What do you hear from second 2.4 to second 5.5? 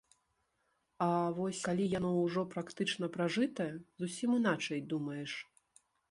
практычна пражытае, зусім іначай думаеш.